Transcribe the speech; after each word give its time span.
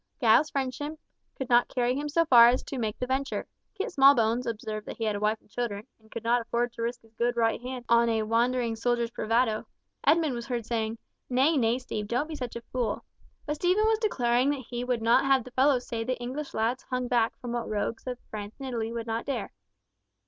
Giles's 0.19 0.49
friendship 0.49 0.97
could 1.35 1.47
not 1.47 1.67
carry 1.67 1.93
him 1.95 2.09
so 2.09 2.25
far 2.25 2.47
as 2.47 2.63
to 2.63 2.79
make 2.79 2.97
the 2.97 3.05
venture; 3.05 3.45
Kit 3.75 3.91
Smallbones 3.91 4.47
observed 4.47 4.87
that 4.87 4.97
he 4.97 5.03
had 5.03 5.15
a 5.15 5.19
wife 5.19 5.39
and 5.41 5.47
children, 5.47 5.85
and 5.99 6.09
could 6.09 6.23
not 6.23 6.41
afford 6.41 6.73
to 6.73 6.81
risk 6.81 7.03
his 7.03 7.13
good 7.13 7.37
right 7.37 7.61
hand 7.61 7.85
on 7.87 8.09
a 8.09 8.23
wandering 8.23 8.75
soldier's 8.75 9.11
bravado; 9.11 9.67
Edmund 10.03 10.33
was 10.33 10.47
heard 10.47 10.65
saying, 10.65 10.97
"Nay, 11.29 11.55
nay, 11.55 11.77
Steve, 11.77 12.07
don't 12.07 12.27
be 12.27 12.35
such 12.35 12.55
a 12.55 12.61
fool," 12.71 13.05
but 13.45 13.57
Stephen 13.57 13.85
was 13.85 13.99
declaring 13.99 14.53
he 14.53 14.83
would 14.83 15.03
not 15.03 15.23
have 15.25 15.43
the 15.43 15.51
fellow 15.51 15.77
say 15.77 16.03
that 16.03 16.17
English 16.19 16.55
lads 16.55 16.81
hung 16.89 17.07
back 17.07 17.37
from 17.39 17.51
what 17.51 17.69
rogues 17.69 18.07
of 18.07 18.17
France 18.31 18.55
and 18.59 18.67
Italy 18.69 18.91
would 18.91 19.07
dare. 19.27 19.51